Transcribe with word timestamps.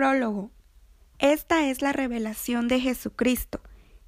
Prólogo. 0.00 0.50
Esta 1.18 1.68
es 1.68 1.82
la 1.82 1.92
revelación 1.92 2.68
de 2.68 2.80
Jesucristo, 2.80 3.60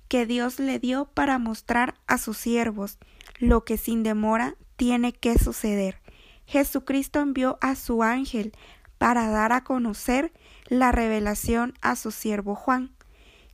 que 0.08 0.24
Dios 0.24 0.58
le 0.58 0.78
dio 0.78 1.04
para 1.04 1.38
mostrar 1.38 1.96
a 2.06 2.16
sus 2.16 2.38
siervos 2.38 2.96
lo 3.38 3.66
que 3.66 3.76
sin 3.76 4.02
demora 4.02 4.56
tiene 4.76 5.12
que 5.12 5.38
suceder. 5.38 6.00
Jesucristo 6.46 7.20
envió 7.20 7.58
a 7.60 7.74
su 7.74 8.02
ángel 8.02 8.52
para 8.96 9.28
dar 9.28 9.52
a 9.52 9.64
conocer 9.64 10.32
la 10.66 10.92
revelación 10.92 11.74
a 11.82 11.94
su 11.94 12.10
siervo 12.10 12.54
Juan, 12.54 12.94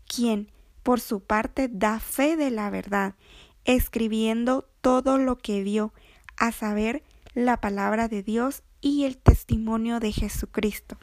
quien, 0.06 0.48
por 0.84 1.00
su 1.00 1.18
parte, 1.18 1.66
da 1.66 1.98
fe 1.98 2.36
de 2.36 2.52
la 2.52 2.70
verdad, 2.70 3.16
escribiendo 3.64 4.68
todo 4.80 5.18
lo 5.18 5.38
que 5.38 5.64
vio, 5.64 5.92
a 6.36 6.52
saber, 6.52 7.02
la 7.34 7.60
palabra 7.60 8.06
de 8.06 8.22
Dios 8.22 8.62
y 8.80 9.06
el 9.06 9.18
testimonio 9.18 9.98
de 9.98 10.12
Jesucristo. 10.12 10.98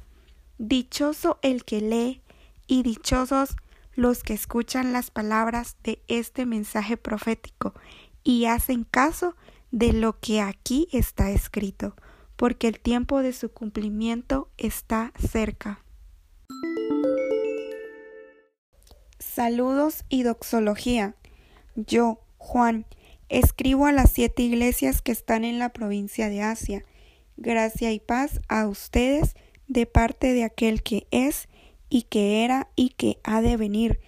Dichoso 0.57 1.39
el 1.41 1.65
que 1.65 1.81
lee 1.81 2.21
y 2.67 2.83
dichosos 2.83 3.55
los 3.93 4.23
que 4.23 4.33
escuchan 4.33 4.93
las 4.93 5.11
palabras 5.11 5.77
de 5.83 6.01
este 6.07 6.45
mensaje 6.45 6.97
profético 6.97 7.73
y 8.23 8.45
hacen 8.45 8.83
caso 8.83 9.35
de 9.71 9.93
lo 9.93 10.19
que 10.19 10.41
aquí 10.41 10.87
está 10.91 11.31
escrito, 11.31 11.95
porque 12.35 12.67
el 12.67 12.79
tiempo 12.79 13.21
de 13.21 13.33
su 13.33 13.51
cumplimiento 13.51 14.49
está 14.57 15.11
cerca. 15.17 15.83
Saludos 19.19 20.05
y 20.07 20.23
doxología. 20.23 21.15
Yo, 21.75 22.21
Juan, 22.37 22.85
escribo 23.27 23.85
a 23.85 23.91
las 23.91 24.11
siete 24.11 24.43
iglesias 24.43 25.01
que 25.01 25.11
están 25.11 25.43
en 25.43 25.59
la 25.59 25.73
provincia 25.73 26.29
de 26.29 26.41
Asia. 26.41 26.85
Gracia 27.37 27.91
y 27.91 27.99
paz 27.99 28.39
a 28.47 28.67
ustedes 28.67 29.35
de 29.67 29.85
parte 29.85 30.33
de 30.33 30.43
aquel 30.43 30.83
que 30.83 31.07
es 31.11 31.47
y 31.89 32.03
que 32.03 32.43
era 32.43 32.69
y 32.75 32.89
que 32.89 33.19
ha 33.23 33.41
de 33.41 33.57
venir, 33.57 33.99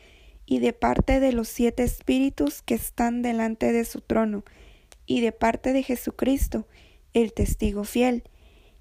y 0.45 0.59
de 0.59 0.73
parte 0.73 1.19
de 1.19 1.33
los 1.33 1.47
siete 1.47 1.83
espíritus 1.83 2.61
que 2.61 2.75
están 2.75 3.21
delante 3.21 3.71
de 3.71 3.85
su 3.85 4.01
trono, 4.01 4.43
y 5.05 5.21
de 5.21 5.31
parte 5.31 5.73
de 5.73 5.83
Jesucristo, 5.83 6.67
el 7.13 7.33
testigo 7.33 7.83
fiel, 7.83 8.23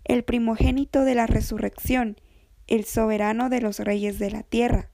el 0.04 0.24
primogénito 0.24 1.04
de 1.04 1.14
la 1.14 1.26
resurrección, 1.26 2.16
el 2.66 2.84
soberano 2.84 3.48
de 3.48 3.60
los 3.60 3.78
reyes 3.78 4.18
de 4.18 4.30
la 4.30 4.42
tierra, 4.42 4.90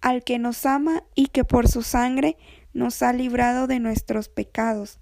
al 0.00 0.24
que 0.24 0.38
nos 0.38 0.64
ama 0.66 1.04
y 1.14 1.26
que 1.26 1.44
por 1.44 1.68
su 1.68 1.82
sangre 1.82 2.36
nos 2.72 3.02
ha 3.02 3.12
librado 3.12 3.66
de 3.66 3.80
nuestros 3.80 4.28
pecados, 4.28 4.98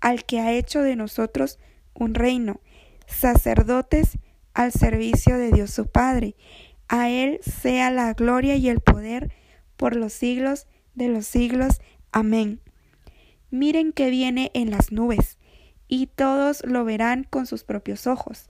al 0.00 0.24
que 0.24 0.40
ha 0.40 0.52
hecho 0.52 0.82
de 0.82 0.96
nosotros 0.96 1.58
un 1.94 2.14
reino, 2.14 2.60
sacerdotes 3.06 4.18
al 4.54 4.72
servicio 4.72 5.38
de 5.38 5.50
Dios 5.50 5.70
su 5.70 5.86
Padre. 5.86 6.36
A 6.88 7.08
Él 7.08 7.40
sea 7.42 7.90
la 7.90 8.12
gloria 8.14 8.56
y 8.56 8.68
el 8.68 8.80
poder 8.80 9.32
por 9.76 9.96
los 9.96 10.12
siglos 10.12 10.66
de 10.94 11.08
los 11.08 11.26
siglos. 11.26 11.80
Amén. 12.10 12.60
Miren 13.50 13.92
que 13.92 14.10
viene 14.10 14.50
en 14.54 14.70
las 14.70 14.92
nubes, 14.92 15.38
y 15.88 16.06
todos 16.06 16.64
lo 16.64 16.84
verán 16.84 17.24
con 17.28 17.46
sus 17.46 17.64
propios 17.64 18.06
ojos, 18.06 18.48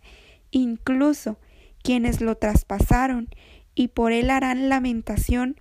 incluso 0.51 1.39
quienes 1.83 2.21
lo 2.21 2.37
traspasaron, 2.37 3.29
y 3.75 3.89
por 3.89 4.13
él 4.13 4.31
harán 4.31 4.69
lamentación 4.69 5.57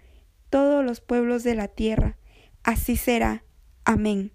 todos 0.49 0.85
los 0.85 1.01
pueblos 1.01 1.43
de 1.43 1.55
la 1.55 1.67
tierra. 1.67 2.17
Así 2.63 2.97
será. 2.97 3.43
Amén. 3.83 4.31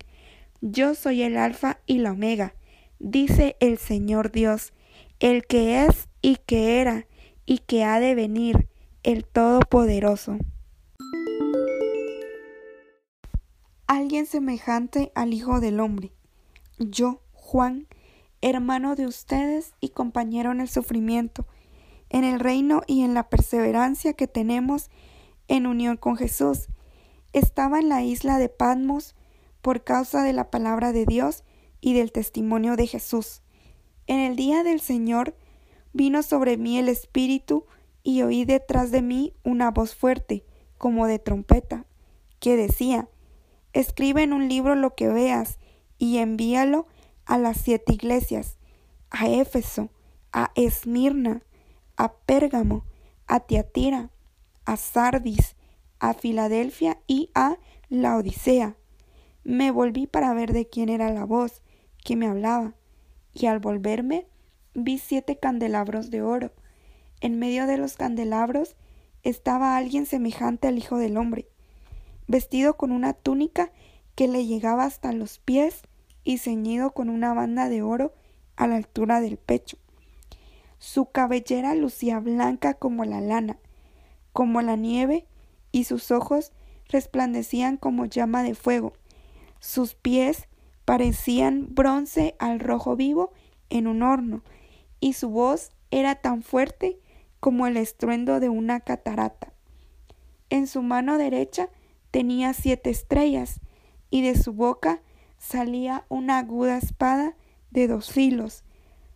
Yo 0.60 0.94
soy 0.94 1.22
el 1.22 1.36
Alfa 1.36 1.78
y 1.86 1.98
la 1.98 2.12
Omega, 2.12 2.54
dice 2.98 3.56
el 3.60 3.78
Señor 3.78 4.32
Dios, 4.32 4.72
el 5.20 5.46
que 5.46 5.86
es 5.86 6.08
y 6.20 6.36
que 6.36 6.80
era 6.80 7.06
y 7.46 7.58
que 7.58 7.84
ha 7.84 8.00
de 8.00 8.14
venir, 8.14 8.68
el 9.02 9.24
Todopoderoso. 9.24 10.36
Alguien 13.86 14.26
semejante 14.26 15.12
al 15.14 15.32
Hijo 15.32 15.60
del 15.60 15.78
Hombre. 15.80 16.12
Yo, 16.78 17.22
Juan, 17.32 17.86
hermano 18.42 18.96
de 18.96 19.06
ustedes 19.06 19.74
y 19.80 19.90
compañero 19.90 20.50
en 20.50 20.60
el 20.60 20.68
sufrimiento, 20.68 21.46
en 22.10 22.24
el 22.24 22.40
reino 22.40 22.82
y 22.86 23.02
en 23.02 23.14
la 23.14 23.28
perseverancia 23.28 24.12
que 24.12 24.26
tenemos 24.26 24.90
en 25.48 25.66
unión 25.66 25.96
con 25.96 26.16
Jesús. 26.16 26.66
Estaba 27.32 27.78
en 27.78 27.88
la 27.88 28.02
isla 28.02 28.38
de 28.38 28.48
Patmos 28.48 29.14
por 29.62 29.84
causa 29.84 30.22
de 30.24 30.32
la 30.32 30.50
palabra 30.50 30.92
de 30.92 31.06
Dios 31.06 31.44
y 31.80 31.94
del 31.94 32.12
testimonio 32.12 32.76
de 32.76 32.86
Jesús. 32.86 33.42
En 34.06 34.20
el 34.20 34.36
día 34.36 34.62
del 34.62 34.80
Señor 34.80 35.34
vino 35.92 36.22
sobre 36.22 36.56
mí 36.56 36.78
el 36.78 36.88
Espíritu 36.88 37.66
y 38.04 38.22
oí 38.22 38.44
detrás 38.44 38.92
de 38.92 39.02
mí 39.02 39.34
una 39.42 39.70
voz 39.70 39.96
fuerte, 39.96 40.44
como 40.78 41.06
de 41.06 41.18
trompeta, 41.18 41.86
que 42.38 42.56
decía, 42.56 43.08
Escribe 43.72 44.22
en 44.22 44.32
un 44.32 44.48
libro 44.48 44.74
lo 44.74 44.94
que 44.94 45.08
veas 45.08 45.58
y 45.98 46.18
envíalo 46.18 46.86
a 47.24 47.36
las 47.36 47.58
siete 47.58 47.94
iglesias, 47.94 48.58
a 49.10 49.28
Éfeso, 49.28 49.90
a 50.32 50.52
Esmirna, 50.54 51.42
a 51.96 52.12
Pérgamo, 52.12 52.84
a 53.26 53.40
Tiatira, 53.40 54.10
a 54.64 54.76
Sardis, 54.76 55.56
a 55.98 56.14
Filadelfia 56.14 57.00
y 57.06 57.30
a 57.34 57.58
la 57.88 58.16
Odisea. 58.16 58.76
Me 59.42 59.70
volví 59.70 60.06
para 60.06 60.32
ver 60.32 60.52
de 60.52 60.68
quién 60.68 60.90
era 60.90 61.10
la 61.10 61.24
voz 61.24 61.62
que 62.04 62.16
me 62.16 62.28
hablaba 62.28 62.74
y 63.38 63.46
al 63.46 63.58
volverme 63.58 64.26
vi 64.74 64.98
siete 64.98 65.36
candelabros 65.36 66.10
de 66.10 66.22
oro. 66.22 66.52
En 67.20 67.38
medio 67.38 67.66
de 67.66 67.76
los 67.76 67.96
candelabros 67.96 68.76
estaba 69.22 69.76
alguien 69.76 70.06
semejante 70.06 70.68
al 70.68 70.78
Hijo 70.78 70.96
del 70.96 71.18
Hombre, 71.18 71.46
vestido 72.26 72.76
con 72.76 72.92
una 72.92 73.12
túnica 73.12 73.72
que 74.14 74.26
le 74.26 74.46
llegaba 74.46 74.84
hasta 74.84 75.12
los 75.12 75.38
pies 75.38 75.82
y 76.24 76.38
ceñido 76.38 76.92
con 76.92 77.10
una 77.10 77.34
banda 77.34 77.68
de 77.68 77.82
oro 77.82 78.14
a 78.56 78.66
la 78.66 78.76
altura 78.76 79.20
del 79.20 79.36
pecho. 79.36 79.76
Su 80.78 81.10
cabellera 81.10 81.74
lucía 81.74 82.20
blanca 82.20 82.74
como 82.74 83.04
la 83.04 83.20
lana, 83.20 83.58
como 84.32 84.62
la 84.62 84.76
nieve, 84.76 85.26
y 85.72 85.84
sus 85.84 86.10
ojos 86.10 86.52
resplandecían 86.88 87.76
como 87.76 88.06
llama 88.06 88.42
de 88.42 88.54
fuego. 88.54 88.94
Sus 89.60 89.94
pies 89.94 90.48
parecían 90.86 91.74
bronce 91.74 92.36
al 92.38 92.60
rojo 92.60 92.96
vivo 92.96 93.32
en 93.68 93.86
un 93.86 94.02
horno, 94.02 94.42
y 95.00 95.12
su 95.12 95.28
voz 95.28 95.72
era 95.90 96.14
tan 96.14 96.42
fuerte 96.42 96.98
como 97.40 97.66
el 97.66 97.76
estruendo 97.76 98.40
de 98.40 98.48
una 98.48 98.80
catarata. 98.80 99.52
En 100.48 100.66
su 100.66 100.82
mano 100.82 101.18
derecha 101.18 101.68
tenía 102.10 102.54
siete 102.54 102.88
estrellas, 102.88 103.60
y 104.08 104.22
de 104.22 104.36
su 104.36 104.52
boca 104.52 105.02
salía 105.36 106.06
una 106.08 106.38
aguda 106.38 106.78
espada 106.78 107.36
de 107.70 107.88
dos 107.88 108.12
filos. 108.12 108.62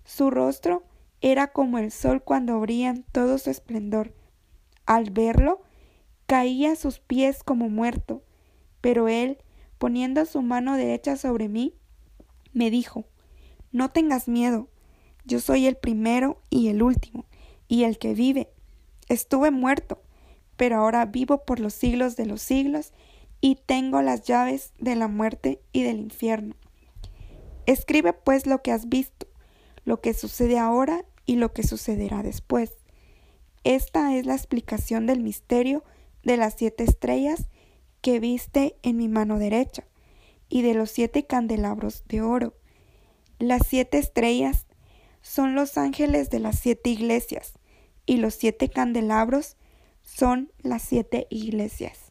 Su 0.05 0.31
rostro 0.31 0.83
era 1.21 1.47
como 1.49 1.79
el 1.79 1.93
sol 1.93 2.23
cuando 2.23 2.65
en 2.67 3.05
todo 3.13 3.39
su 3.39 3.49
esplendor. 3.49 4.13
Al 4.87 5.11
verlo, 5.11 5.61
caía 6.27 6.73
a 6.73 6.77
sus 6.77 6.99
pies 6.99 7.45
como 7.45 7.69
muerto, 7.69 8.23
pero 8.81 9.07
él 9.07 9.39
poniendo 9.81 10.27
su 10.27 10.43
mano 10.43 10.77
derecha 10.77 11.17
sobre 11.17 11.49
mí, 11.49 11.75
me 12.53 12.71
dijo, 12.71 13.07
No 13.73 13.91
tengas 13.91 14.29
miedo, 14.29 14.69
yo 15.25 15.41
soy 15.41 15.67
el 15.67 15.75
primero 15.75 16.43
y 16.51 16.69
el 16.69 16.83
último, 16.83 17.25
y 17.67 17.85
el 17.85 17.97
que 17.97 18.13
vive. 18.13 18.51
Estuve 19.09 19.51
muerto, 19.51 20.03
pero 20.59 20.77
ahora 20.77 21.07
vivo 21.07 21.47
por 21.47 21.61
los 21.61 21.73
siglos 21.73 22.15
de 22.17 22.27
los 22.27 22.43
siglos, 22.43 22.93
y 23.41 23.55
tengo 23.55 24.03
las 24.03 24.23
llaves 24.25 24.75
de 24.79 24.97
la 24.97 25.09
muerte 25.09 25.63
y 25.73 25.83
del 25.83 25.99
infierno. 25.99 26.57
Escribe 27.65 28.13
pues 28.13 28.47
lo 28.47 28.60
que 28.60 28.72
has 28.72 28.91
visto, 28.91 29.28
lo 29.87 30.03
que 30.03 30.13
sucede 30.13 30.59
ahora 30.59 31.07
y 31.25 31.37
lo 31.37 31.54
que 31.54 31.63
sucederá 31.63 32.22
después. 32.22 32.77
Esta 33.65 34.15
es 34.15 34.27
la 34.27 34.34
explicación 34.34 35.07
del 35.07 35.21
misterio 35.21 35.84
de 36.22 36.37
las 36.37 36.53
siete 36.59 36.84
estrellas 36.84 37.49
que 38.01 38.21
viste 38.21 38.77
en 38.83 38.97
mi 38.97 39.09
mano 39.09 39.39
derecha, 39.39 39.85
y 40.49 40.63
de 40.63 40.75
los 40.75 40.91
siete 40.91 41.27
candelabros 41.27 42.05
de 42.09 42.23
oro. 42.23 42.55
Las 43.39 43.67
siete 43.67 43.99
estrellas 43.99 44.67
son 45.23 45.55
los 45.55 45.79
ángeles 45.79 46.31
de 46.31 46.41
las 46.41 46.59
siete 46.59 46.91
iglesias, 46.91 47.55
y 48.07 48.17
los 48.17 48.35
siete 48.35 48.69
candelabros 48.69 49.57
son 50.03 50.53
las 50.63 50.83
siete 50.83 51.27
iglesias. 51.31 52.09